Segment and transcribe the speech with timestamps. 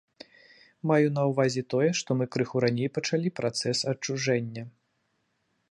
[0.91, 4.63] Маю на ўвазе тое, што мы крыху раней пачалі працэс адчужэння.